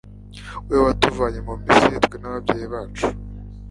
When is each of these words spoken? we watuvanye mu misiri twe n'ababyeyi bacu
we 0.69 0.77
watuvanye 0.85 1.39
mu 1.47 1.53
misiri 1.63 1.97
twe 2.05 2.15
n'ababyeyi 2.19 2.65
bacu 2.73 3.07